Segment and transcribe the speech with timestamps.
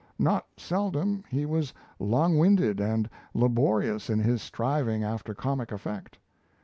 [0.17, 6.17] Not seldom he was long winded and laborious in his striving after comic effect.